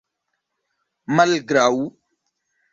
[1.15, 1.71] malgraŭ